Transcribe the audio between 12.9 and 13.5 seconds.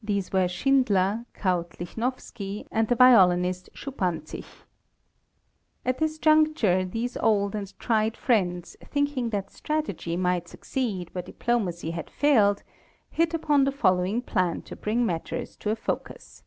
hit